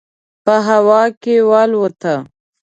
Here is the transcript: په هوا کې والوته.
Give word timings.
په 0.45 0.55
هوا 0.67 1.03
کې 1.21 1.35
والوته. 1.49 2.15